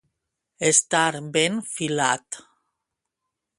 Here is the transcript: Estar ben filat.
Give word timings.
Estar 0.69 1.15
ben 1.35 1.61
filat. 1.75 2.41